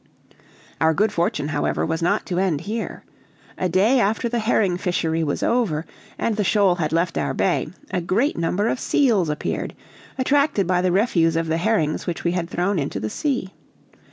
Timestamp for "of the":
11.35-11.57